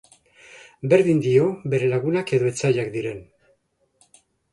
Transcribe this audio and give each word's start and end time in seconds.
Berdin 0.93 1.19
dio 1.25 1.43
bere 1.73 1.89
lagunak 1.91 2.33
edo 2.37 2.47
etsaiak 2.53 2.89
diren. 2.95 3.21